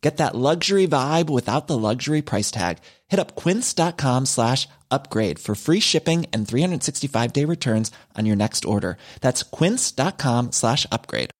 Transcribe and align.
Get 0.00 0.18
that 0.18 0.34
luxury 0.34 0.86
vibe 0.86 1.28
without 1.28 1.66
the 1.66 1.76
luxury 1.76 2.22
price 2.22 2.50
tag. 2.52 2.78
Hit 3.08 3.18
up 3.18 3.34
quince.com 3.34 4.26
slash 4.26 4.68
upgrade 4.90 5.38
for 5.40 5.54
free 5.56 5.80
shipping 5.80 6.26
and 6.32 6.46
365 6.46 7.32
day 7.32 7.44
returns 7.44 7.90
on 8.16 8.24
your 8.26 8.36
next 8.36 8.64
order. 8.64 8.96
That's 9.20 9.42
quince.com 9.42 10.52
slash 10.52 10.86
upgrade. 10.92 11.30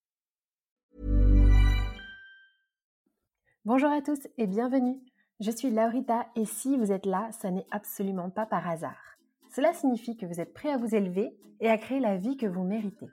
Bonjour 3.64 3.90
à 3.90 4.00
tous 4.00 4.26
et 4.38 4.46
bienvenue. 4.46 4.98
Je 5.40 5.50
suis 5.50 5.70
Laurita 5.70 6.26
et 6.36 6.46
si 6.46 6.76
vous 6.78 6.90
êtes 6.90 7.04
là, 7.04 7.28
ça 7.38 7.50
n'est 7.50 7.66
absolument 7.70 8.30
pas 8.30 8.46
par 8.46 8.66
hasard. 8.66 9.18
Cela 9.54 9.74
signifie 9.74 10.16
que 10.16 10.26
vous 10.26 10.40
êtes 10.40 10.54
prêt 10.54 10.70
à 10.70 10.78
vous 10.78 10.94
élever 10.94 11.36
et 11.60 11.68
à 11.68 11.76
créer 11.76 12.00
la 12.00 12.16
vie 12.16 12.36
que 12.36 12.46
vous 12.46 12.64
méritez. 12.64 13.08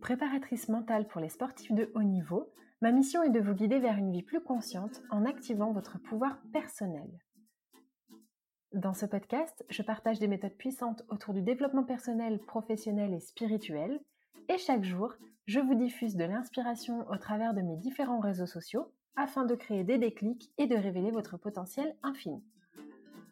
Préparatrice 0.00 0.68
mentale 0.68 1.06
pour 1.08 1.20
les 1.20 1.28
sportifs 1.28 1.72
de 1.72 1.90
haut 1.94 2.02
niveau, 2.02 2.48
Ma 2.82 2.90
mission 2.90 3.22
est 3.22 3.30
de 3.30 3.38
vous 3.38 3.54
guider 3.54 3.78
vers 3.78 3.96
une 3.96 4.10
vie 4.10 4.24
plus 4.24 4.40
consciente 4.40 5.04
en 5.08 5.24
activant 5.24 5.70
votre 5.70 6.00
pouvoir 6.00 6.42
personnel. 6.52 7.08
Dans 8.74 8.92
ce 8.92 9.06
podcast, 9.06 9.64
je 9.68 9.82
partage 9.82 10.18
des 10.18 10.26
méthodes 10.26 10.56
puissantes 10.56 11.04
autour 11.08 11.32
du 11.32 11.42
développement 11.42 11.84
personnel, 11.84 12.40
professionnel 12.40 13.14
et 13.14 13.20
spirituel. 13.20 14.00
Et 14.48 14.58
chaque 14.58 14.82
jour, 14.82 15.14
je 15.46 15.60
vous 15.60 15.76
diffuse 15.76 16.16
de 16.16 16.24
l'inspiration 16.24 17.08
au 17.08 17.16
travers 17.18 17.54
de 17.54 17.60
mes 17.60 17.76
différents 17.76 18.18
réseaux 18.18 18.46
sociaux 18.46 18.92
afin 19.14 19.44
de 19.44 19.54
créer 19.54 19.84
des 19.84 19.98
déclics 19.98 20.50
et 20.58 20.66
de 20.66 20.74
révéler 20.74 21.12
votre 21.12 21.36
potentiel 21.36 21.94
infini. 22.02 22.42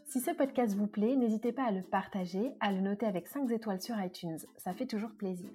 Si 0.04 0.20
ce 0.20 0.30
podcast 0.30 0.76
vous 0.76 0.86
plaît, 0.86 1.16
n'hésitez 1.16 1.50
pas 1.50 1.64
à 1.64 1.72
le 1.72 1.82
partager, 1.82 2.54
à 2.60 2.70
le 2.70 2.82
noter 2.82 3.06
avec 3.06 3.26
5 3.26 3.50
étoiles 3.50 3.82
sur 3.82 4.00
iTunes, 4.00 4.38
ça 4.58 4.74
fait 4.74 4.86
toujours 4.86 5.16
plaisir. 5.16 5.50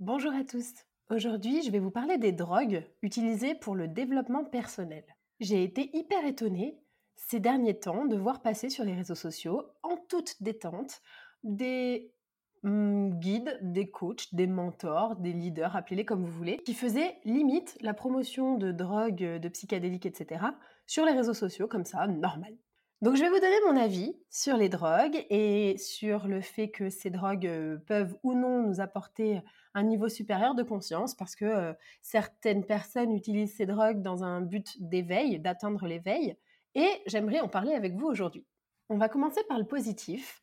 Bonjour 0.00 0.32
à 0.32 0.44
tous. 0.44 0.72
Aujourd'hui, 1.10 1.62
je 1.62 1.70
vais 1.70 1.78
vous 1.78 1.90
parler 1.90 2.16
des 2.16 2.32
drogues 2.32 2.86
utilisées 3.02 3.54
pour 3.54 3.74
le 3.74 3.86
développement 3.86 4.46
personnel. 4.46 5.04
J'ai 5.40 5.62
été 5.62 5.94
hyper 5.94 6.24
étonnée 6.24 6.78
ces 7.16 7.38
derniers 7.38 7.78
temps 7.78 8.06
de 8.06 8.16
voir 8.16 8.40
passer 8.40 8.70
sur 8.70 8.82
les 8.82 8.94
réseaux 8.94 9.14
sociaux, 9.14 9.62
en 9.82 9.98
toute 10.08 10.42
détente, 10.42 11.02
des 11.44 12.14
mm, 12.62 13.10
guides, 13.18 13.58
des 13.60 13.90
coachs, 13.90 14.34
des 14.34 14.46
mentors, 14.46 15.16
des 15.16 15.34
leaders, 15.34 15.76
appelez-les 15.76 16.06
comme 16.06 16.24
vous 16.24 16.32
voulez, 16.32 16.56
qui 16.64 16.72
faisaient 16.72 17.18
limite 17.26 17.76
la 17.82 17.92
promotion 17.92 18.56
de 18.56 18.72
drogues, 18.72 19.38
de 19.38 19.48
psychédéliques, 19.50 20.06
etc. 20.06 20.46
sur 20.86 21.04
les 21.04 21.12
réseaux 21.12 21.34
sociaux, 21.34 21.68
comme 21.68 21.84
ça, 21.84 22.06
normal. 22.06 22.56
Donc 23.02 23.16
je 23.16 23.22
vais 23.22 23.30
vous 23.30 23.40
donner 23.40 23.58
mon 23.66 23.80
avis 23.80 24.14
sur 24.28 24.58
les 24.58 24.68
drogues 24.68 25.24
et 25.30 25.78
sur 25.78 26.28
le 26.28 26.42
fait 26.42 26.70
que 26.70 26.90
ces 26.90 27.08
drogues 27.08 27.46
euh, 27.46 27.78
peuvent 27.86 28.14
ou 28.22 28.34
non 28.34 28.62
nous 28.62 28.82
apporter 28.82 29.40
un 29.72 29.84
niveau 29.84 30.10
supérieur 30.10 30.54
de 30.54 30.62
conscience 30.62 31.14
parce 31.14 31.34
que 31.34 31.46
euh, 31.46 31.72
certaines 32.02 32.66
personnes 32.66 33.14
utilisent 33.14 33.56
ces 33.56 33.64
drogues 33.64 34.02
dans 34.02 34.22
un 34.22 34.42
but 34.42 34.76
d'éveil, 34.82 35.40
d'atteindre 35.40 35.86
l'éveil. 35.86 36.36
Et 36.74 36.90
j'aimerais 37.06 37.40
en 37.40 37.48
parler 37.48 37.72
avec 37.72 37.94
vous 37.94 38.06
aujourd'hui. 38.06 38.44
On 38.90 38.98
va 38.98 39.08
commencer 39.08 39.40
par 39.48 39.58
le 39.58 39.66
positif. 39.66 40.42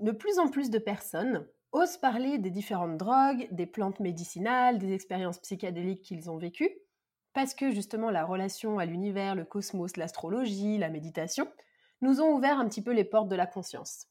De 0.00 0.12
plus 0.12 0.38
en 0.38 0.46
plus 0.46 0.70
de 0.70 0.78
personnes 0.78 1.44
osent 1.72 1.98
parler 1.98 2.38
des 2.38 2.50
différentes 2.50 2.98
drogues, 2.98 3.48
des 3.50 3.66
plantes 3.66 3.98
médicinales, 3.98 4.78
des 4.78 4.92
expériences 4.92 5.40
psychédéliques 5.40 6.02
qu'ils 6.02 6.30
ont 6.30 6.38
vécues 6.38 6.70
parce 7.34 7.54
que 7.54 7.70
justement 7.70 8.10
la 8.10 8.24
relation 8.24 8.78
à 8.78 8.86
l'univers, 8.86 9.34
le 9.34 9.44
cosmos, 9.44 9.96
l'astrologie, 9.96 10.78
la 10.78 10.88
méditation, 10.88 11.46
nous 12.00 12.20
ont 12.20 12.34
ouvert 12.34 12.58
un 12.58 12.68
petit 12.68 12.82
peu 12.82 12.92
les 12.92 13.04
portes 13.04 13.28
de 13.28 13.36
la 13.36 13.46
conscience. 13.46 14.06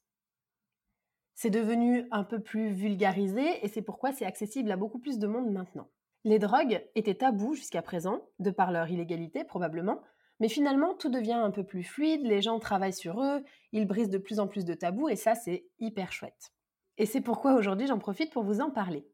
C'est 1.34 1.50
devenu 1.50 2.08
un 2.12 2.24
peu 2.24 2.40
plus 2.40 2.70
vulgarisé 2.70 3.66
et 3.66 3.68
c'est 3.68 3.82
pourquoi 3.82 4.12
c'est 4.12 4.26
accessible 4.26 4.72
à 4.72 4.78
beaucoup 4.78 5.00
plus 5.00 5.18
de 5.18 5.28
monde 5.28 5.52
maintenant. 5.52 5.88
Les 6.26 6.38
drogues 6.38 6.86
étaient 6.96 7.16
tabous 7.16 7.56
jusqu'à 7.56 7.82
présent, 7.82 8.22
de 8.40 8.52
par 8.52 8.72
leur 8.72 8.90
illégalité 8.90 9.44
probablement, 9.44 10.02
mais 10.40 10.50
finalement 10.50 10.94
tout 10.94 11.10
devient 11.10 11.34
un 11.34 11.52
peu 11.52 11.64
plus 11.64 11.84
fluide, 11.84 12.26
les 12.26 12.42
gens 12.42 12.60
travaillent 12.60 12.94
sur 12.94 13.22
eux, 13.22 13.44
ils 13.72 13.88
brisent 13.88 14.10
de 14.10 14.18
plus 14.18 14.40
en 14.40 14.48
plus 14.48 14.66
de 14.66 14.74
tabous 14.74 15.10
et 15.10 15.16
ça 15.16 15.34
c'est 15.34 15.66
hyper 15.80 16.12
chouette. 16.12 16.52
Et 16.98 17.06
c'est 17.06 17.22
pourquoi 17.22 17.56
aujourd'hui 17.56 17.88
j'en 17.88 18.00
profite 18.00 18.32
pour 18.32 18.44
vous 18.44 18.62
en 18.62 18.70
parler. 18.70 19.08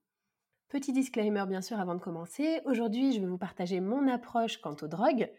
Petit 0.69 0.93
disclaimer 0.93 1.45
bien 1.47 1.61
sûr 1.61 1.79
avant 1.79 1.95
de 1.95 1.99
commencer, 1.99 2.61
aujourd'hui 2.63 3.11
je 3.11 3.19
vais 3.19 3.25
vous 3.25 3.39
partager 3.39 3.79
mon 3.79 4.07
approche 4.07 4.57
quant 4.57 4.75
aux 4.83 4.87
drogues. 4.87 5.31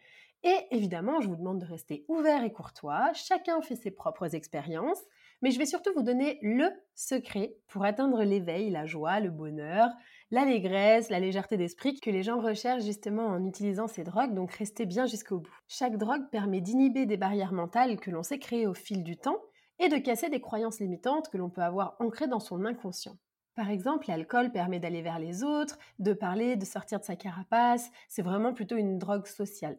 Et 0.42 0.56
évidemment 0.72 1.20
je 1.20 1.28
vous 1.28 1.36
demande 1.36 1.60
de 1.60 1.66
rester 1.66 2.04
ouvert 2.08 2.42
et 2.42 2.52
courtois, 2.52 3.12
chacun 3.14 3.62
fait 3.62 3.76
ses 3.76 3.92
propres 3.92 4.34
expériences, 4.34 5.00
mais 5.40 5.52
je 5.52 5.60
vais 5.60 5.66
surtout 5.66 5.92
vous 5.94 6.02
donner 6.02 6.40
le 6.42 6.68
secret 6.96 7.54
pour 7.68 7.84
atteindre 7.84 8.24
l'éveil, 8.24 8.70
la 8.70 8.86
joie, 8.86 9.20
le 9.20 9.30
bonheur, 9.30 9.90
l'allégresse, 10.32 11.10
la 11.10 11.20
légèreté 11.20 11.56
d'esprit 11.56 12.00
que 12.00 12.10
les 12.10 12.24
gens 12.24 12.40
recherchent 12.40 12.82
justement 12.82 13.26
en 13.26 13.46
utilisant 13.46 13.86
ces 13.86 14.02
drogues, 14.02 14.34
donc 14.34 14.50
restez 14.50 14.84
bien 14.84 15.06
jusqu'au 15.06 15.38
bout. 15.38 15.58
Chaque 15.68 15.96
drogue 15.96 16.28
permet 16.32 16.60
d'inhiber 16.60 17.06
des 17.06 17.16
barrières 17.16 17.52
mentales 17.52 18.00
que 18.00 18.10
l'on 18.10 18.24
s'est 18.24 18.40
créées 18.40 18.66
au 18.66 18.74
fil 18.74 19.04
du 19.04 19.16
temps 19.16 19.40
et 19.78 19.88
de 19.88 19.96
casser 19.98 20.28
des 20.28 20.40
croyances 20.40 20.80
limitantes 20.80 21.28
que 21.28 21.38
l'on 21.38 21.50
peut 21.50 21.62
avoir 21.62 21.94
ancrées 22.00 22.26
dans 22.26 22.40
son 22.40 22.64
inconscient. 22.64 23.16
Par 23.60 23.68
exemple, 23.68 24.06
l'alcool 24.08 24.52
permet 24.52 24.80
d'aller 24.80 25.02
vers 25.02 25.18
les 25.18 25.44
autres, 25.44 25.76
de 25.98 26.14
parler, 26.14 26.56
de 26.56 26.64
sortir 26.64 26.98
de 26.98 27.04
sa 27.04 27.14
carapace. 27.14 27.90
C'est 28.08 28.22
vraiment 28.22 28.54
plutôt 28.54 28.78
une 28.78 28.96
drogue 28.98 29.26
sociale. 29.26 29.78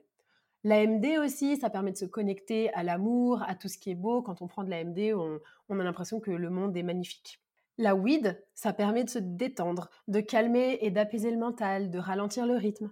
L'AMD 0.63 1.03
aussi, 1.17 1.57
ça 1.57 1.71
permet 1.71 1.91
de 1.91 1.97
se 1.97 2.05
connecter 2.05 2.71
à 2.75 2.83
l'amour, 2.83 3.41
à 3.47 3.55
tout 3.55 3.67
ce 3.67 3.79
qui 3.79 3.89
est 3.89 3.95
beau. 3.95 4.21
Quand 4.21 4.43
on 4.43 4.47
prend 4.47 4.63
de 4.63 4.69
l'AMD, 4.69 5.15
on, 5.67 5.79
a 5.79 5.83
l'impression 5.83 6.19
que 6.19 6.29
le 6.29 6.51
monde 6.51 6.77
est 6.77 6.83
magnifique. 6.83 7.41
La 7.79 7.95
weed, 7.95 8.39
ça 8.53 8.71
permet 8.71 9.03
de 9.03 9.09
se 9.09 9.17
détendre, 9.17 9.89
de 10.07 10.19
calmer 10.19 10.77
et 10.81 10.91
d'apaiser 10.91 11.31
le 11.31 11.39
mental, 11.39 11.89
de 11.89 11.97
ralentir 11.97 12.45
le 12.45 12.57
rythme. 12.57 12.91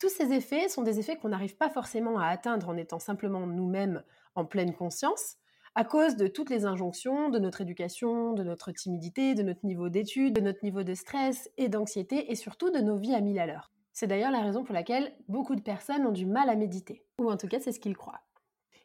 Tous 0.00 0.08
ces 0.08 0.32
effets 0.32 0.68
sont 0.68 0.82
des 0.82 0.98
effets 0.98 1.16
qu'on 1.16 1.28
n'arrive 1.28 1.56
pas 1.56 1.70
forcément 1.70 2.18
à 2.18 2.26
atteindre 2.26 2.70
en 2.70 2.76
étant 2.76 2.98
simplement 2.98 3.46
nous-mêmes 3.46 4.02
en 4.34 4.44
pleine 4.46 4.74
conscience, 4.74 5.36
à 5.74 5.84
cause 5.84 6.16
de 6.16 6.26
toutes 6.26 6.50
les 6.50 6.66
injonctions 6.66 7.30
de 7.30 7.38
notre 7.38 7.62
éducation, 7.62 8.34
de 8.34 8.42
notre 8.42 8.72
timidité, 8.72 9.34
de 9.34 9.42
notre 9.42 9.64
niveau 9.64 9.88
d'études, 9.88 10.34
de 10.34 10.40
notre 10.40 10.62
niveau 10.62 10.82
de 10.82 10.94
stress 10.94 11.50
et 11.56 11.68
d'anxiété, 11.68 12.30
et 12.30 12.34
surtout 12.34 12.70
de 12.70 12.80
nos 12.80 12.98
vies 12.98 13.14
à 13.14 13.20
mille 13.20 13.38
à 13.38 13.46
l'heure. 13.46 13.72
C'est 13.92 14.06
d'ailleurs 14.06 14.30
la 14.30 14.40
raison 14.40 14.64
pour 14.64 14.74
laquelle 14.74 15.14
beaucoup 15.28 15.54
de 15.54 15.62
personnes 15.62 16.06
ont 16.06 16.12
du 16.12 16.26
mal 16.26 16.50
à 16.50 16.56
méditer, 16.56 17.04
ou 17.18 17.30
en 17.30 17.36
tout 17.36 17.48
cas 17.48 17.60
c'est 17.60 17.72
ce 17.72 17.80
qu'ils 17.80 17.96
croient. 17.96 18.20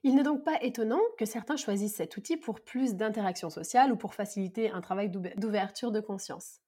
Il 0.03 0.15
n'est 0.15 0.23
donc 0.23 0.43
pas 0.43 0.61
étonnant 0.61 1.01
que 1.17 1.25
certains 1.25 1.57
choisissent 1.57 1.95
cet 1.95 2.15
outil 2.15 2.37
pour 2.37 2.61
plus 2.61 2.95
d'interaction 2.95 3.49
sociale 3.49 3.91
ou 3.91 3.97
pour 3.97 4.13
faciliter 4.13 4.69
un 4.71 4.79
travail 4.79 5.09
d'ouverture 5.09 5.91
de 5.91 5.99
conscience. 5.99 6.59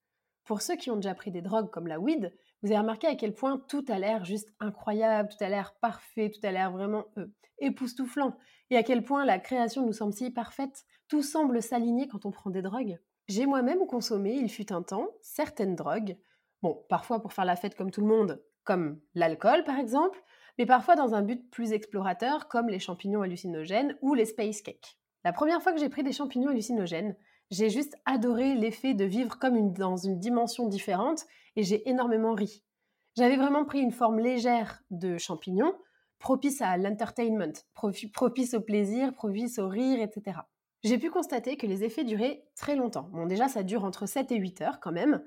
Pour 0.44 0.62
ceux 0.62 0.76
qui 0.76 0.90
ont 0.90 0.96
déjà 0.96 1.14
pris 1.14 1.32
des 1.32 1.42
drogues 1.42 1.70
comme 1.70 1.88
la 1.88 2.00
weed, 2.00 2.34
vous 2.64 2.72
avez 2.72 2.80
remarqué 2.80 3.08
à 3.08 3.16
quel 3.16 3.34
point 3.34 3.64
tout 3.70 3.86
a 3.88 4.00
l'air 4.00 4.26
juste 4.26 4.52
incroyable, 4.60 5.30
tout 5.30 5.44
a 5.44 5.48
l'air 5.48 5.76
parfait, 5.80 6.32
tout 6.32 6.46
a 6.46 6.52
l'air 6.52 6.72
vraiment 6.72 7.06
euh, 7.18 7.28
époustouflant. 7.60 8.36
Et 8.70 8.78
à 8.78 8.84
quel 8.84 9.04
point 9.04 9.26
la 9.26 9.40
création 9.40 9.86
nous 9.86 9.94
semble 9.94 10.14
si 10.14 10.32
parfaite, 10.32 10.86
tout 11.08 11.24
semble 11.24 11.62
s'aligner 11.62 12.08
quand 12.08 12.26
on 12.26 12.32
prend 12.32 12.50
des 12.50 12.62
drogues. 12.62 13.00
J'ai 13.28 13.46
moi-même 13.46 13.86
consommé, 13.88 14.34
il 14.34 14.50
fut 14.50 14.72
un 14.72 14.82
temps, 14.82 15.08
certaines 15.22 15.76
drogues, 15.76 16.18
bon, 16.62 16.84
parfois 16.90 17.22
pour 17.22 17.34
faire 17.34 17.46
la 17.46 17.56
fête 17.56 17.76
comme 17.76 17.92
tout 17.92 18.02
le 18.02 18.08
monde, 18.08 18.44
comme 18.64 19.00
l'alcool 19.14 19.64
par 19.64 19.80
exemple, 19.80 20.22
mais 20.58 20.66
parfois 20.66 20.96
dans 20.96 21.14
un 21.14 21.22
but 21.22 21.50
plus 21.50 21.72
explorateur, 21.72 22.48
comme 22.48 22.70
les 22.70 22.80
champignons 22.80 23.22
hallucinogènes 23.22 23.98
ou 24.02 24.14
les 24.14 24.26
space 24.26 24.62
cakes. 24.62 24.98
La 25.24 25.34
première 25.34 25.62
fois 25.62 25.74
que 25.74 25.80
j'ai 25.80 25.90
pris 25.90 26.04
des 26.04 26.12
champignons 26.12 26.50
hallucinogènes, 26.50 27.16
j'ai 27.52 27.70
juste 27.70 27.96
adoré 28.06 28.56
l'effet 28.56 28.94
de 28.94 29.06
vivre 29.06 29.40
comme 29.40 29.74
dans 29.74 29.98
une 29.98 30.20
dimension 30.20 30.68
différente 30.68 31.26
et 31.56 31.64
j'ai 31.64 31.88
énormément 31.90 32.34
ri. 32.34 32.64
J'avais 33.18 33.38
vraiment 33.38 33.66
pris 33.66 33.80
une 33.80 33.92
forme 33.92 34.20
légère 34.20 34.82
de 34.92 35.18
champignons, 35.18 35.74
propice 36.20 36.62
à 36.62 36.78
l'entertainment, 36.78 37.54
propice 37.74 38.54
au 38.54 38.62
plaisir, 38.62 39.14
propice 39.14 39.58
au 39.58 39.68
rire, 39.68 40.02
etc. 40.02 40.40
J'ai 40.84 40.98
pu 40.98 41.10
constater 41.10 41.58
que 41.58 41.68
les 41.68 41.84
effets 41.84 42.04
duraient 42.04 42.46
très 42.56 42.76
longtemps. 42.76 43.10
Bon, 43.12 43.26
déjà, 43.26 43.48
ça 43.48 43.64
dure 43.64 43.84
entre 43.84 44.06
7 44.06 44.32
et 44.32 44.38
8 44.38 44.62
heures 44.62 44.80
quand 44.80 44.92
même, 44.92 45.24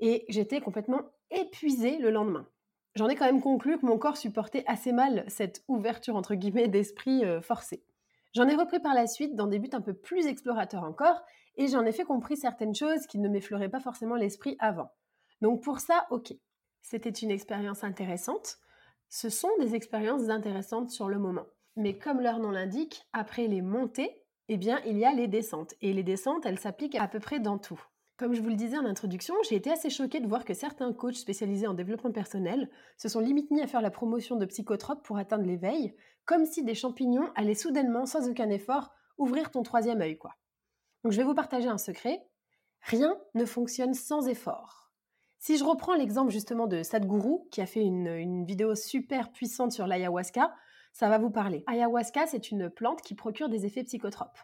et 0.00 0.24
j'étais 0.28 0.60
complètement 0.60 1.02
épuisée 1.30 1.98
le 1.98 2.10
lendemain. 2.10 2.48
J'en 2.96 3.08
ai 3.08 3.14
quand 3.14 3.26
même 3.26 3.42
conclu 3.42 3.78
que 3.78 3.84
mon 3.84 3.98
corps 3.98 4.16
supportait 4.16 4.64
assez 4.66 4.92
mal 4.92 5.24
cette 5.28 5.62
ouverture 5.68 6.16
entre 6.16 6.34
guillemets 6.34 6.68
d'esprit 6.68 7.24
euh, 7.24 7.42
forcée. 7.42 7.84
J'en 8.34 8.48
ai 8.48 8.54
repris 8.54 8.80
par 8.80 8.94
la 8.94 9.06
suite 9.06 9.34
dans 9.34 9.46
des 9.46 9.58
buts 9.58 9.70
un 9.72 9.80
peu 9.80 9.94
plus 9.94 10.26
explorateurs 10.26 10.84
encore, 10.84 11.22
et 11.56 11.68
j'en 11.68 11.84
ai 11.84 11.92
fait 11.92 12.04
compris 12.04 12.36
certaines 12.36 12.74
choses 12.74 13.06
qui 13.06 13.18
ne 13.18 13.28
m'effleuraient 13.28 13.68
pas 13.68 13.80
forcément 13.80 14.16
l'esprit 14.16 14.56
avant. 14.58 14.90
Donc 15.40 15.62
pour 15.62 15.80
ça, 15.80 16.06
ok. 16.10 16.34
C'était 16.82 17.10
une 17.10 17.30
expérience 17.30 17.82
intéressante, 17.82 18.58
ce 19.16 19.30
sont 19.30 19.48
des 19.60 19.74
expériences 19.74 20.28
intéressantes 20.28 20.90
sur 20.90 21.08
le 21.08 21.18
moment. 21.18 21.46
Mais 21.74 21.96
comme 21.96 22.20
leur 22.20 22.38
nom 22.38 22.50
l'indique, 22.50 23.00
après 23.14 23.46
les 23.46 23.62
montées, 23.62 24.22
eh 24.48 24.58
bien, 24.58 24.78
il 24.84 24.98
y 24.98 25.06
a 25.06 25.14
les 25.14 25.26
descentes. 25.26 25.72
Et 25.80 25.94
les 25.94 26.02
descentes, 26.02 26.44
elles 26.44 26.58
s'appliquent 26.58 26.96
à 26.96 27.08
peu 27.08 27.18
près 27.18 27.40
dans 27.40 27.56
tout. 27.56 27.82
Comme 28.18 28.34
je 28.34 28.42
vous 28.42 28.50
le 28.50 28.56
disais 28.56 28.76
en 28.76 28.84
introduction, 28.84 29.34
j'ai 29.48 29.56
été 29.56 29.72
assez 29.72 29.88
choquée 29.88 30.20
de 30.20 30.28
voir 30.28 30.44
que 30.44 30.52
certains 30.52 30.92
coachs 30.92 31.16
spécialisés 31.16 31.66
en 31.66 31.72
développement 31.72 32.12
personnel 32.12 32.68
se 32.98 33.08
sont 33.08 33.20
limite 33.20 33.50
mis 33.50 33.62
à 33.62 33.66
faire 33.66 33.80
la 33.80 33.90
promotion 33.90 34.36
de 34.36 34.44
psychotropes 34.44 35.02
pour 35.02 35.16
atteindre 35.16 35.46
l'éveil, 35.46 35.94
comme 36.26 36.44
si 36.44 36.62
des 36.62 36.74
champignons 36.74 37.32
allaient 37.36 37.54
soudainement, 37.54 38.04
sans 38.04 38.28
aucun 38.28 38.50
effort, 38.50 38.90
ouvrir 39.16 39.50
ton 39.50 39.62
troisième 39.62 40.02
œil. 40.02 40.18
Donc 41.04 41.12
je 41.12 41.16
vais 41.16 41.24
vous 41.24 41.34
partager 41.34 41.68
un 41.68 41.78
secret. 41.78 42.28
Rien 42.82 43.16
ne 43.34 43.46
fonctionne 43.46 43.94
sans 43.94 44.28
effort. 44.28 44.85
Si 45.46 45.58
je 45.58 45.64
reprends 45.64 45.94
l'exemple 45.94 46.32
justement 46.32 46.66
de 46.66 46.82
Sadhguru, 46.82 47.38
qui 47.52 47.60
a 47.60 47.66
fait 47.66 47.84
une, 47.84 48.44
vidéo 48.44 48.74
super 48.74 49.30
puissante 49.30 49.70
sur 49.70 49.86
l'ayahuasca, 49.86 50.52
ça 50.92 51.08
va 51.08 51.18
vous 51.18 51.30
parler. 51.30 51.62
Ayahuasca, 51.68 52.26
c'est 52.26 52.50
une 52.50 52.68
plante 52.68 53.00
qui 53.00 53.14
procure 53.14 53.48
des 53.48 53.64
effets 53.64 53.84
psychotropes. 53.84 54.40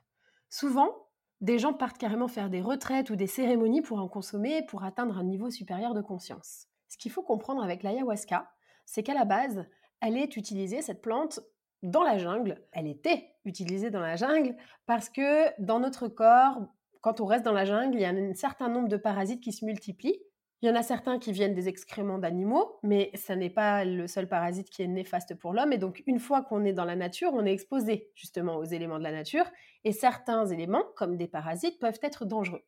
Souvent, 0.49 1.09
des 1.41 1.59
gens 1.59 1.73
partent 1.73 1.99
carrément 1.99 2.29
faire 2.29 2.51
des 2.51 2.61
retraites 2.61 3.11
ou 3.11 3.17
des 3.17 3.27
cérémonies 3.27 3.83
pour 3.83 3.99
en 3.99 4.07
consommer 4.07 4.65
pour 4.69 4.85
atteindre 4.85 5.19
un 5.19 5.25
niveau 5.25 5.51
supérieur 5.51 5.93
de 5.93 6.03
conscience. 6.03 6.69
Ce 6.87 6.97
qu'il 6.97 7.11
faut 7.11 7.25
comprendre 7.25 7.65
avec 7.65 7.83
l'ayahuasca, 7.83 8.49
c'est 8.87 9.03
qu'à 9.03 9.15
la 9.15 9.25
base, 9.25 9.67
elle 10.01 10.17
est 10.17 10.37
utilisée, 10.37 10.83
cette 10.83 11.03
plante, 11.03 11.41
dans 11.83 12.05
la 12.05 12.17
jungle. 12.17 12.65
Elle 12.71 12.87
était 12.87 13.35
utilisée 13.45 13.91
dans 13.91 14.03
la 14.03 14.15
jungle 14.15 14.55
parce 14.87 15.09
que 15.09 15.51
dans 15.61 15.81
notre 15.81 16.07
corps, 16.07 16.61
quand 17.01 17.21
on 17.21 17.27
reste 17.27 17.45
dans 17.45 17.51
la 17.51 17.65
jungle, 17.65 17.97
il 17.97 18.03
y 18.03 18.05
a 18.05 18.11
un 18.11 18.35
certain 18.35 18.69
nombre 18.69 18.87
de 18.87 18.97
parasites 18.97 19.43
qui 19.43 19.51
se 19.51 19.65
multiplient 19.65 20.23
il 20.63 20.69
y 20.69 20.71
en 20.71 20.77
a 20.77 20.85
certains 20.85 21.19
qui 21.19 21.33
viennent 21.33 21.55
des 21.55 21.69
excréments 21.69 22.19
d'animaux, 22.19 22.79
mais 22.85 23.11
ça 23.15 23.35
n'est 23.35 23.51
pas 23.51 23.85
le 23.85 24.07
seul 24.07 24.29
parasite 24.29 24.71
qui 24.71 24.83
est 24.83 24.87
néfaste 24.87 25.35
pour 25.35 25.53
l'homme. 25.53 25.73
Et 25.73 25.79
donc, 25.79 26.05
une 26.07 26.21
fois 26.21 26.43
qu'on 26.43 26.65
est 26.65 26.73
dans 26.73 26.85
la 26.85 26.95
nature, 26.95 27.33
on 27.35 27.45
est 27.45 27.53
exposé 27.53 28.13
justement 28.15 28.57
aux 28.59 28.65
éléments 28.65 28.99
de 28.99 29.03
la 29.03 29.11
nature. 29.11 29.45
Et 29.83 29.91
certains 29.91 30.47
éléments, 30.47 30.85
comme 30.95 31.17
des 31.17 31.27
parasites, 31.27 31.81
peuvent 31.81 31.99
être 32.01 32.25
dangereux. 32.27 32.63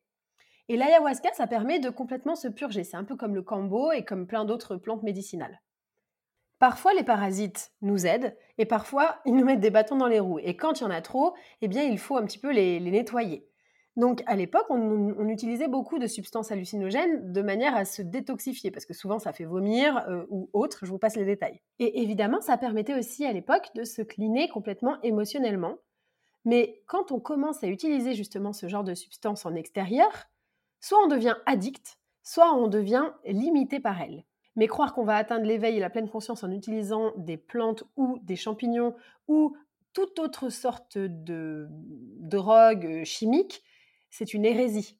Et 0.67 0.75
l'ayahuasca, 0.75 1.29
ça 1.33 1.47
permet 1.47 1.79
de 1.79 1.89
complètement 1.89 2.35
se 2.35 2.49
purger. 2.49 2.83
C'est 2.83 2.97
un 2.97 3.05
peu 3.05 3.15
comme 3.15 3.33
le 3.33 3.43
cambo 3.43 3.93
et 3.93 4.03
comme 4.03 4.27
plein 4.27 4.43
d'autres 4.43 4.75
plantes 4.75 5.03
médicinales. 5.03 5.61
Parfois, 6.59 6.93
les 6.93 7.03
parasites 7.03 7.71
nous 7.81 8.05
aident 8.05 8.35
et 8.57 8.65
parfois, 8.65 9.21
ils 9.25 9.35
nous 9.35 9.45
mettent 9.45 9.61
des 9.61 9.69
bâtons 9.69 9.95
dans 9.95 10.07
les 10.07 10.19
roues. 10.19 10.39
Et 10.39 10.57
quand 10.57 10.81
il 10.81 10.83
y 10.83 10.87
en 10.87 10.91
a 10.91 11.01
trop, 11.01 11.33
eh 11.61 11.69
bien, 11.69 11.83
il 11.83 11.97
faut 11.97 12.17
un 12.17 12.25
petit 12.25 12.39
peu 12.39 12.51
les 12.51 12.79
nettoyer. 12.81 13.47
Donc 13.97 14.23
à 14.25 14.35
l'époque, 14.35 14.65
on, 14.69 15.27
utilisait 15.29 15.67
beaucoup 15.67 15.99
de 15.99 16.07
substances 16.07 16.51
hallucinogènes 16.51 17.31
de 17.31 17.41
manière 17.41 17.75
à 17.75 17.85
se 17.85 18.01
détoxifier, 18.01 18.69
parce 18.69 18.85
que 18.85 18.93
souvent 18.93 19.19
ça 19.19 19.31
fait 19.31 19.45
vomir 19.45 20.05
euh, 20.09 20.25
ou 20.29 20.49
autre, 20.53 20.85
je 20.85 20.91
vous 20.91 20.97
passe 20.97 21.15
les 21.15 21.25
détails. 21.25 21.61
Et 21.79 22.01
évidemment, 22.01 22.41
ça 22.41 22.57
permettait 22.57 22.97
aussi 22.97 23.25
à 23.25 23.31
l'époque 23.31 23.69
de 23.75 23.83
se 23.83 24.01
cleaner 24.01 24.49
complètement 24.49 25.01
émotionnellement. 25.01 25.77
Mais 26.43 26.81
quand 26.87 27.11
on 27.11 27.19
commence 27.19 27.63
à 27.63 27.67
utiliser 27.67 28.13
justement 28.13 28.53
ce 28.53 28.67
genre 28.67 28.83
de 28.83 28.93
substances 28.93 29.45
en 29.45 29.55
extérieur, 29.55 30.11
soit 30.81 31.01
on 31.03 31.07
devient 31.07 31.35
addict, 31.45 31.97
soit 32.21 32.53
on 32.53 32.67
devient 32.67 33.11
limité 33.25 33.79
par 33.79 34.01
elles. 34.01 34.25
Mais 34.57 34.67
croire 34.67 34.93
qu'on 34.93 35.03
va 35.03 35.15
atteindre 35.15 35.45
l'éveil 35.45 35.77
et 35.77 35.79
la 35.79 35.89
pleine 35.89 36.09
conscience 36.09 36.43
en 36.43 36.51
utilisant 36.51 37.13
des 37.17 37.37
plantes 37.37 37.83
ou 37.97 38.19
des 38.23 38.35
champignons 38.35 38.95
ou 39.27 39.55
toute 39.93 40.19
autre 40.19 40.49
sorte 40.49 40.97
de 40.97 41.67
drogue 41.71 43.03
chimique, 43.05 43.63
c'est 44.09 44.33
une 44.33 44.45
hérésie. 44.45 44.97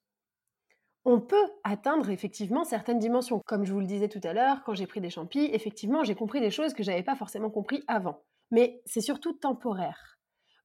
On 1.03 1.21
peut 1.21 1.51
atteindre 1.63 2.09
effectivement 2.09 2.63
certaines 2.63 2.97
dimensions. 2.97 3.41
Comme 3.45 3.63
je 3.63 3.71
vous 3.71 3.79
le 3.79 3.85
disais 3.85 4.09
tout 4.09 4.21
à 4.23 4.33
l'heure, 4.33 4.63
quand 4.63 4.73
j'ai 4.73 4.87
pris 4.87 5.01
des 5.01 5.11
champis, 5.11 5.49
effectivement, 5.53 6.03
j'ai 6.03 6.15
compris 6.15 6.41
des 6.41 6.49
choses 6.49 6.73
que 6.73 6.81
je 6.81 6.89
n'avais 6.89 7.03
pas 7.03 7.15
forcément 7.15 7.51
compris 7.51 7.83
avant. 7.87 8.23
Mais 8.49 8.81
c'est 8.85 9.01
surtout 9.01 9.33
temporaire. 9.33 10.17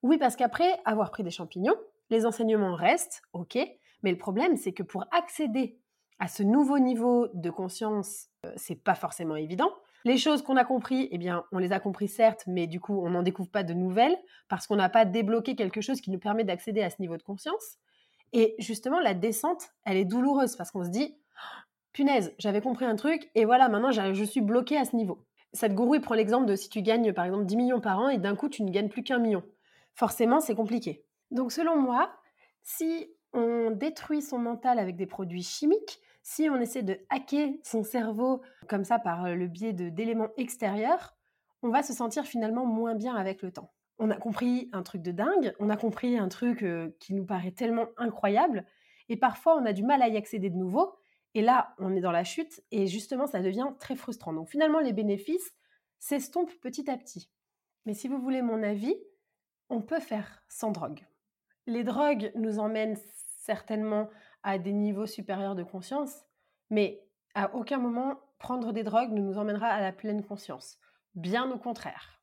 Oui, 0.03 0.17
parce 0.17 0.37
qu'après 0.37 0.81
avoir 0.87 1.11
pris 1.11 1.23
des 1.23 1.31
champignons, 1.31 1.77
les 2.09 2.25
enseignements 2.25 2.75
restent, 2.75 3.23
ok, 3.35 3.59
mais 4.03 4.11
le 4.11 4.17
problème, 4.17 4.57
c'est 4.57 4.73
que 4.73 4.83
pour 4.83 5.05
accéder 5.13 5.79
à 6.19 6.29
ce 6.29 6.43
nouveau 6.43 6.79
niveau 6.79 7.29
de 7.35 7.51
conscience, 7.51 8.29
euh, 8.47 8.53
c'est 8.57 8.83
pas 8.83 8.95
forcément 8.95 9.37
évident. 9.37 9.73
Les 10.05 10.17
choses 10.17 10.43
qu'on 10.43 10.57
a 10.57 10.65
compris, 10.65 11.09
eh 11.13 11.19
bien, 11.19 11.45
on 11.53 11.59
les 11.59 11.73
a 11.73 11.81
compris 11.81 12.09
certes, 12.09 12.45
mais 12.47 12.67
du 12.67 12.81
coup, 12.81 13.03
on 13.05 13.11
n'en 13.11 13.23
découvre 13.23 13.51
pas 13.51 13.63
de 13.63 13.75
nouvelles 13.75 14.17
parce 14.49 14.67
qu'on 14.67 14.77
n'a 14.77 14.89
pas 14.89 15.05
débloqué 15.05 15.55
quelque 15.55 15.83
chose 15.83 16.01
qui 16.01 16.11
nous 16.11 16.19
permet 16.19 16.45
d'accéder 16.45 16.83
à 16.83 16.89
ce 16.89 17.01
niveau 17.01 17.19
de 17.19 17.23
conscience. 17.23 17.77
Et 18.32 18.55
justement, 18.59 19.00
la 19.00 19.15
descente, 19.15 19.71
elle 19.85 19.97
est 19.97 20.05
douloureuse 20.05 20.56
parce 20.56 20.71
qu'on 20.71 20.85
se 20.85 20.91
dit, 20.91 21.17
punaise, 21.93 22.32
j'avais 22.38 22.61
compris 22.61 22.85
un 22.85 22.97
truc 22.97 23.31
et 23.35 23.44
voilà, 23.44 23.69
maintenant 23.69 23.91
je 23.91 24.25
suis 24.25 24.41
bloqué 24.41 24.77
à 24.77 24.85
ce 24.85 24.94
niveau. 24.94 25.25
Cette 25.53 25.75
gourou, 25.75 25.97
il 25.97 26.00
prend 26.00 26.15
l'exemple 26.15 26.47
de 26.47 26.55
si 26.55 26.69
tu 26.69 26.82
gagnes 26.82 27.12
par 27.12 27.25
exemple 27.25 27.44
10 27.44 27.56
millions 27.56 27.81
par 27.81 27.99
an 27.99 28.09
et 28.09 28.19
d'un 28.19 28.37
coup 28.37 28.49
tu 28.49 28.62
ne 28.62 28.71
gagnes 28.71 28.88
plus 28.88 29.03
qu'un 29.03 29.19
million. 29.19 29.43
Forcément, 29.94 30.41
c'est 30.41 30.55
compliqué. 30.55 31.05
Donc 31.32 31.50
selon 31.50 31.77
moi, 31.77 32.12
si 32.62 33.10
on 33.32 33.70
détruit 33.72 34.22
son 34.22 34.39
mental 34.39 34.79
avec 34.79 34.96
des 34.96 35.06
produits 35.06 35.43
chimiques, 35.43 36.01
si 36.22 36.49
on 36.49 36.60
essaie 36.60 36.82
de 36.82 36.99
hacker 37.08 37.51
son 37.65 37.82
cerveau 37.82 38.43
comme 38.69 38.84
ça 38.84 38.99
par 38.99 39.34
le 39.34 39.46
biais 39.49 39.72
d'éléments 39.72 40.31
extérieurs, 40.37 41.17
on 41.63 41.70
va 41.70 41.82
se 41.82 41.93
sentir 41.93 42.25
finalement 42.25 42.65
moins 42.65 42.94
bien 42.94 43.17
avec 43.17 43.43
le 43.43 43.51
temps 43.51 43.72
on 44.01 44.11
a 44.11 44.17
compris 44.17 44.71
un 44.73 44.83
truc 44.83 45.03
de 45.03 45.13
dingue, 45.13 45.55
on 45.61 45.69
a 45.69 45.77
compris 45.77 46.17
un 46.17 46.29
truc 46.29 46.65
qui 46.99 47.15
nous 47.15 47.27
paraît 47.27 47.53
tellement 47.53 47.87
incroyable, 47.99 48.65
et 49.09 49.17
parfois 49.17 49.57
on 49.57 49.67
a 49.67 49.73
du 49.73 49.83
mal 49.83 50.03
à 50.03 50.09
y 50.09 50.17
accéder 50.17 50.49
de 50.49 50.57
nouveau, 50.57 50.97
et 51.35 51.43
là 51.43 51.75
on 51.79 51.95
est 51.95 52.01
dans 52.01 52.11
la 52.11 52.25
chute, 52.25 52.63
et 52.71 52.87
justement 52.87 53.27
ça 53.27 53.41
devient 53.41 53.69
très 53.79 53.95
frustrant. 53.95 54.33
Donc 54.33 54.49
finalement 54.49 54.81
les 54.81 54.95
bénéfices 54.95 55.55
s'estompent 55.99 56.59
petit 56.63 56.91
à 56.91 56.97
petit. 56.97 57.31
Mais 57.85 57.95
si 57.95 58.09
vous 58.09 58.21
voulez 58.21 58.41
mon 58.43 58.63
avis, 58.63 58.97
on 59.69 59.83
peut 59.83 60.01
faire 60.01 60.43
sans 60.49 60.71
drogue. 60.71 61.07
Les 61.67 61.85
drogues 61.85 62.33
nous 62.35 62.59
emmènent 62.59 62.97
certainement 63.37 64.09
à 64.43 64.59
des 64.59 64.73
niveaux 64.73 65.07
supérieurs 65.07 65.55
de 65.55 65.63
conscience, 65.63 66.25
mais 66.71 67.05
à 67.35 67.55
aucun 67.55 67.79
moment 67.79 68.19
prendre 68.39 68.73
des 68.73 68.83
drogues 68.83 69.13
ne 69.13 69.21
nous 69.21 69.37
emmènera 69.37 69.67
à 69.67 69.81
la 69.81 69.93
pleine 69.93 70.25
conscience. 70.25 70.79
Bien 71.15 71.51
au 71.51 71.59
contraire. 71.59 72.19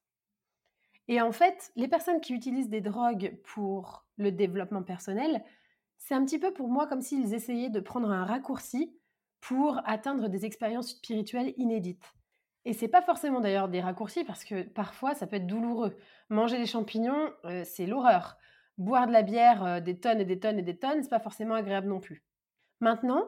Et 1.08 1.22
en 1.22 1.32
fait, 1.32 1.72
les 1.76 1.88
personnes 1.88 2.20
qui 2.20 2.34
utilisent 2.34 2.70
des 2.70 2.82
drogues 2.82 3.38
pour 3.44 4.06
le 4.18 4.32
développement 4.32 4.84
personnel, 4.84 5.44
c'est 5.98 6.14
un 6.14 6.26
petit 6.26 6.40
peu 6.40 6.52
pour 6.54 6.68
moi 6.68 6.88
comme 6.88 7.02
s'ils 7.02 7.34
essayaient 7.34 7.70
de 7.70 7.80
prendre 7.80 8.12
un 8.12 8.26
raccourci 8.26 8.98
pour 9.40 9.80
atteindre 9.86 10.28
des 10.28 10.46
expériences 10.46 10.90
spirituelles 10.90 11.54
inédites. 11.58 12.14
Et 12.66 12.74
c'est 12.74 12.90
pas 12.90 13.02
forcément 13.02 13.40
d'ailleurs 13.40 13.70
des 13.70 13.80
raccourcis 13.80 14.26
parce 14.26 14.44
que 14.44 14.64
parfois 14.64 15.16
ça 15.16 15.26
peut 15.26 15.38
être 15.38 15.48
douloureux. 15.48 15.96
Manger 16.30 16.58
des 16.58 16.66
champignons, 16.66 17.32
euh, 17.46 17.64
c'est 17.64 17.86
l'horreur. 17.86 18.38
Boire 18.78 19.08
de 19.08 19.14
la 19.14 19.22
bière 19.24 19.64
euh, 19.64 19.80
des 19.80 20.00
tonnes 20.00 20.20
et 20.20 20.26
des 20.26 20.40
tonnes 20.40 20.60
et 20.60 20.64
des 20.64 20.78
tonnes, 20.78 21.02
c'est 21.02 21.10
pas 21.10 21.22
forcément 21.22 21.56
agréable 21.56 21.88
non 21.88 22.02
plus. 22.02 22.26
Maintenant, 22.82 23.26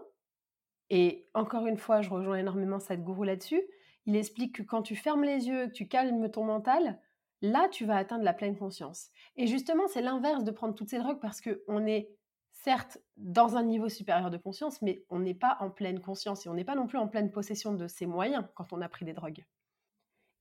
et 0.89 1.29
encore 1.33 1.67
une 1.67 1.77
fois, 1.77 2.01
je 2.01 2.09
rejoins 2.09 2.38
énormément 2.38 2.79
gourou 2.91 3.24
là-dessus, 3.24 3.62
il 4.05 4.15
explique 4.15 4.55
que 4.55 4.63
quand 4.63 4.81
tu 4.81 4.95
fermes 4.95 5.24
les 5.24 5.48
yeux, 5.48 5.67
que 5.67 5.74
tu 5.74 5.88
calmes 5.88 6.29
ton 6.31 6.43
mental, 6.43 7.00
là, 7.41 7.67
tu 7.69 7.86
vas 7.86 7.98
atteindre 7.98 8.24
la 8.24 8.34
pleine 8.34 8.58
conscience. 8.58 9.10
Et 9.38 9.48
justement, 9.48 9.88
c'est 9.88 10.01
l'inverse 10.01 10.43
de 10.43 10.51
prendre 10.51 10.75
toutes 10.75 10.89
ces 10.89 11.00
drogues 11.00 11.19
parce 11.19 11.41
qu'on 11.41 11.86
est 11.86 12.10
certes 12.51 12.98
dans 13.17 13.55
un 13.55 13.63
niveau 13.63 13.89
supérieur 13.89 14.29
de 14.29 14.38
conscience, 14.38 14.81
mais 14.81 15.03
on 15.10 15.19
n'est 15.19 15.34
pas 15.34 15.58
en 15.60 15.69
pleine 15.69 16.01
conscience 16.01 16.46
et 16.46 16.50
on 16.50 16.53
n'est 16.53 16.65
pas 16.65 16.75
non 16.75 16.88
plus 16.88 16.98
en 16.98 17.08
pleine 17.08 17.31
possession 17.31 17.74
de 17.74 17.88
ses 17.88 18.05
moyens 18.05 18.46
quand 18.55 18.74
on 18.74 18.81
a 18.81 18.89
pris 18.89 19.05
des 19.05 19.13
drogues. 19.13 19.46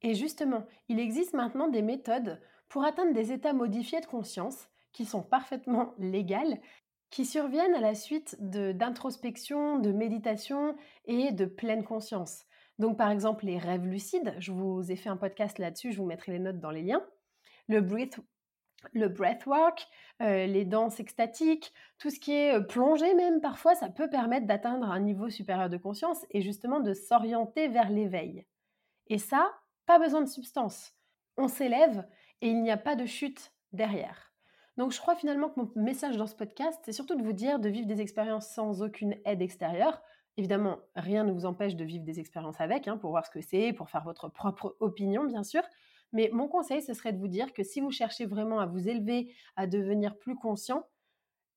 Et 0.03 0.15
justement, 0.15 0.67
il 0.89 1.01
existe 1.01 1.35
maintenant 1.35 1.69
des 1.69 1.83
méthodes 1.83 2.41
pour 2.69 2.85
atteindre 2.85 3.13
des 3.13 3.33
états 3.33 3.53
modifiés 3.53 4.01
de 4.01 4.07
conscience 4.07 4.69
qui 4.93 5.05
sont 5.05 5.23
parfaitement 5.23 5.95
légales, 5.99 6.61
qui 7.11 7.25
surviennent 7.25 7.75
à 7.75 7.81
la 7.81 7.95
suite 7.95 8.37
d'introspection, 8.41 9.79
de, 9.79 9.93
méditation 9.93 10.77
et 11.07 11.33
de 11.33 11.47
pleine 11.47 11.85
conscience. 11.85 12.45
Donc 12.79 12.97
par 12.97 13.11
exemple 13.11 13.45
les 13.47 13.59
rêves 13.59 13.87
lucides, 13.87 14.35
je 14.39 14.53
vous 14.53 14.91
ai 14.91 14.97
fait 14.97 15.09
un 15.09 15.17
podcast 15.17 15.59
là-dessus, 15.59 15.93
je 15.93 15.99
vous 15.99 16.07
mettrai 16.07 16.33
les 16.33 16.39
notes 16.39 16.61
dans 16.61 16.71
les 16.71 16.83
liens. 16.83 17.05
Le 17.67 17.81
breath, 17.81 18.21
le 18.93 19.09
breathwork, 19.09 19.87
euh, 20.23 20.47
les 20.47 20.65
danses 20.65 21.01
extatiques, 21.01 21.73
tout 21.99 22.11
ce 22.11 22.21
qui 22.21 22.33
est 22.33 22.55
euh, 22.55 22.61
plongé 22.61 23.15
même 23.15 23.41
parfois, 23.41 23.75
ça 23.75 23.89
peut 23.89 24.09
permettre 24.09 24.47
d'atteindre 24.47 24.91
un 24.91 25.01
niveau 25.01 25.29
supérieur 25.29 25.69
de 25.69 25.77
conscience 25.77 26.25
et 26.31 26.41
justement 26.41 26.81
de 26.81 26.95
s'orienter 26.95 27.69
vers 27.69 27.91
l'éveil. 27.91 28.47
Et 29.09 29.19
ça, 29.19 29.53
pas 29.87 29.99
besoin 29.99 30.21
de 30.21 30.29
substance. 30.29 30.95
On 31.37 31.49
s'élève 31.49 32.07
et 32.41 32.49
il 32.49 32.63
n'y 32.63 32.71
a 32.71 32.77
pas 32.77 32.95
de 32.95 33.07
chute 33.07 33.53
derrière. 33.73 34.33
Donc 34.77 34.93
je 34.93 35.01
crois 35.01 35.17
finalement 35.17 35.49
que 35.49 35.59
mon 35.59 35.71
message 35.75 36.17
dans 36.17 36.29
ce 36.29 36.37
podcast, 36.37 36.79
c'est 36.85 36.93
surtout 36.93 37.17
de 37.17 37.23
vous 37.23 37.33
dire 37.33 37.59
de 37.59 37.69
vivre 37.69 37.89
des 37.89 38.01
expériences 38.01 38.49
sans 38.49 38.83
aucune 38.83 39.17
aide 39.25 39.43
extérieure. 39.43 40.01
Évidemment, 40.39 40.79
rien 40.95 41.25
ne 41.25 41.33
vous 41.33 41.47
empêche 41.47 41.75
de 41.75 41.85
vivre 41.85 42.05
des 42.05 42.21
expériences 42.21 42.61
avec, 42.61 42.87
hein, 42.87 42.97
pour 42.97 43.11
voir 43.11 43.27
ce 43.27 43.31
que 43.31 43.41
c'est, 43.41 43.73
pour 43.73 43.91
faire 43.91 44.05
votre 44.05 44.29
propre 44.29 44.77
opinion, 44.79 45.25
bien 45.25 45.43
sûr. 45.43 45.63
Mais 46.13 46.31
mon 46.33 46.47
conseil, 46.47 46.81
ce 46.81 46.95
serait 46.95 47.13
de 47.13 47.19
vous 47.19 47.27
dire 47.27 47.53
que 47.53 47.65
si 47.65 47.81
vous 47.81 47.91
cherchez 47.91 48.25
vraiment 48.25 48.61
à 48.61 48.67
vous 48.67 48.89
élever, 48.89 49.35
à 49.57 49.67
devenir 49.67 50.17
plus 50.17 50.37
conscient, 50.37 50.87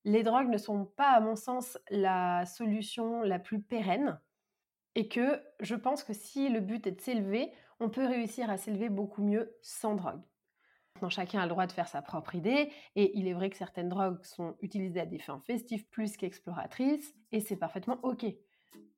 les 0.04 0.24
drogues 0.24 0.48
ne 0.48 0.58
sont 0.58 0.84
pas, 0.84 1.10
à 1.10 1.20
mon 1.20 1.36
sens, 1.36 1.78
la 1.90 2.44
solution 2.44 3.22
la 3.22 3.38
plus 3.38 3.62
pérenne. 3.62 4.20
Et 4.96 5.08
que 5.08 5.40
je 5.60 5.76
pense 5.76 6.02
que 6.04 6.12
si 6.12 6.48
le 6.48 6.60
but 6.60 6.86
est 6.86 6.92
de 6.92 7.00
s'élever, 7.00 7.52
on 7.80 7.88
peut 7.88 8.06
réussir 8.06 8.50
à 8.50 8.56
s'élever 8.56 8.88
beaucoup 8.88 9.22
mieux 9.22 9.56
sans 9.62 9.94
drogue. 9.94 10.22
Maintenant, 10.96 11.10
chacun 11.10 11.40
a 11.40 11.44
le 11.44 11.50
droit 11.50 11.66
de 11.68 11.72
faire 11.72 11.88
sa 11.88 12.02
propre 12.02 12.34
idée, 12.34 12.72
et 12.96 13.16
il 13.18 13.28
est 13.28 13.34
vrai 13.34 13.50
que 13.50 13.56
certaines 13.56 13.88
drogues 13.88 14.24
sont 14.24 14.56
utilisées 14.60 15.00
à 15.00 15.06
des 15.06 15.20
fins 15.20 15.40
festives 15.46 15.88
plus 15.88 16.16
qu'exploratrices, 16.16 17.14
et 17.30 17.40
c'est 17.40 17.56
parfaitement 17.56 18.00
OK. 18.02 18.26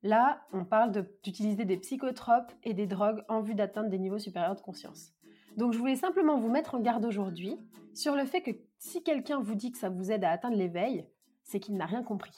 Là, 0.05 0.43
on 0.53 0.67
parle 0.67 0.93
d'utiliser 1.23 1.65
des 1.65 1.79
psychotropes 1.79 2.53
et 2.63 2.75
des 2.75 2.87
drogues 2.87 3.25
en 3.27 3.41
vue 3.41 3.55
d'atteindre 3.55 3.89
des 3.89 3.99
niveaux 3.99 4.19
supérieurs 4.19 4.55
de 4.55 4.61
conscience. 4.61 5.15
Donc 5.57 5.73
je 5.73 5.79
voulais 5.79 5.97
simplement 5.97 6.39
vous 6.39 6.51
mettre 6.51 6.75
en 6.75 6.81
garde 6.81 7.07
aujourd'hui 7.07 7.57
sur 7.95 8.15
le 8.15 8.27
fait 8.27 8.43
que 8.43 8.51
si 8.77 9.03
quelqu'un 9.03 9.41
vous 9.41 9.55
dit 9.55 9.73
que 9.73 9.79
ça 9.79 9.89
vous 9.89 10.13
aide 10.13 10.23
à 10.23 10.31
atteindre 10.31 10.59
l'éveil, 10.59 11.07
c'est 11.43 11.59
qu'il 11.59 11.77
n'a 11.77 11.87
rien 11.87 12.03
compris. 12.03 12.37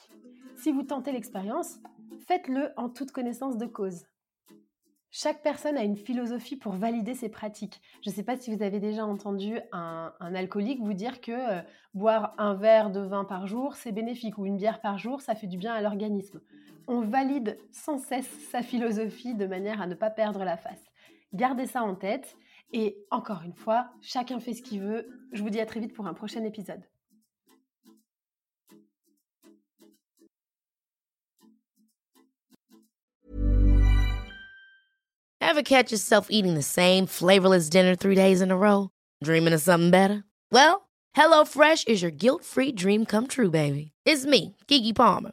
Si 0.54 0.70
vous 0.70 0.84
tentez 0.84 1.10
l'expérience, 1.10 1.80
faites-le 2.28 2.70
en 2.76 2.88
toute 2.88 3.10
connaissance 3.10 3.56
de 3.56 3.66
cause. 3.66 4.04
Chaque 5.10 5.42
personne 5.42 5.76
a 5.76 5.82
une 5.82 5.96
philosophie 5.96 6.56
pour 6.56 6.72
valider 6.72 7.14
ses 7.14 7.30
pratiques. 7.30 7.80
Je 8.04 8.10
ne 8.10 8.14
sais 8.14 8.22
pas 8.22 8.36
si 8.36 8.54
vous 8.54 8.62
avez 8.62 8.78
déjà 8.78 9.04
entendu 9.04 9.58
un, 9.72 10.12
alcoolique 10.20 10.82
vous 10.82 10.92
dire 10.92 11.20
que 11.20 11.32
euh, 11.32 11.62
boire 11.94 12.34
un 12.38 12.54
verre 12.54 12.90
de 12.90 13.00
vin 13.00 13.24
par 13.24 13.46
jour, 13.46 13.74
c'est 13.74 13.92
bénéfique, 13.92 14.38
ou 14.38 14.46
une 14.46 14.56
bière 14.56 14.80
par 14.80 14.98
jour, 14.98 15.20
ça 15.20 15.34
fait 15.34 15.46
du 15.46 15.56
bien 15.56 15.72
à 15.72 15.80
l'organisme. 15.80 16.40
On 16.88 17.00
valide 17.00 17.58
sans 17.72 17.98
cesse 17.98 18.30
sa 18.50 18.62
philosophie 18.62 19.34
de 19.34 19.46
manière 19.46 19.80
à 19.80 19.86
ne 19.86 19.94
pas 19.94 20.10
perdre 20.10 20.44
la 20.44 20.56
face. 20.56 20.82
Gardez 21.32 21.66
ça 21.66 21.82
en 21.82 21.96
tête 21.96 22.36
et 22.72 22.96
encore 23.10 23.42
une 23.44 23.54
fois, 23.54 23.88
chacun 24.00 24.38
fait 24.38 24.54
ce 24.54 24.62
qu'il 24.62 24.80
veut. 24.80 25.08
Je 25.32 25.42
vous 25.42 25.50
dis 25.50 25.60
à 25.60 25.66
très 25.66 25.80
vite 25.80 25.94
pour 25.94 26.06
un 26.06 26.14
prochain 26.14 26.44
épisode. 26.44 26.82
Ever 35.40 35.62
catch 35.62 35.90
yourself 35.90 36.26
eating 36.30 36.54
the 36.54 36.62
same 36.62 37.06
flavorless 37.06 37.70
dinner 37.70 37.96
three 37.96 38.14
days 38.14 38.42
in 38.42 38.50
a 38.50 38.56
row? 38.56 38.90
Dreaming 39.24 39.54
of 39.54 39.60
something 39.60 39.90
better? 39.90 40.24
Well, 40.52 40.88
HelloFresh 41.16 41.88
is 41.88 42.02
your 42.02 42.10
guilt-free 42.10 42.72
dream 42.72 43.06
come 43.06 43.26
true, 43.26 43.50
baby. 43.50 43.92
It's 44.04 44.26
me, 44.26 44.56
Kiki 44.66 44.92
Palmer. 44.92 45.32